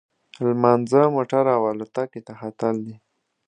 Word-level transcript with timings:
لمانځه، 0.45 1.01
موټر 1.15 1.45
او 1.55 1.61
الوتکې 1.71 2.21
ته 2.27 2.33
ختل 2.39 2.75
دي. 2.85 2.95